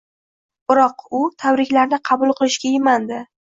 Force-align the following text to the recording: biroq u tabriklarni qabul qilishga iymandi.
biroq 0.71 1.03
u 1.17 1.21
tabriklarni 1.43 2.01
qabul 2.11 2.35
qilishga 2.41 2.73
iymandi. 2.73 3.23